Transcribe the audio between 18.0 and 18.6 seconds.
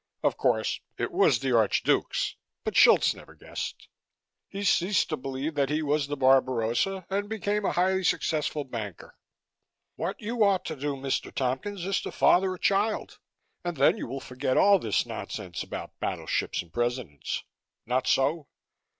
so?"